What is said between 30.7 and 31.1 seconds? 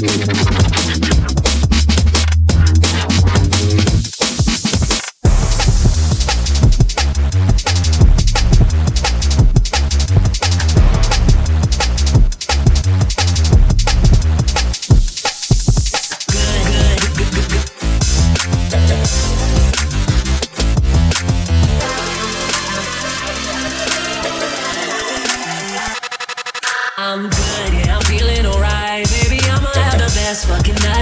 night.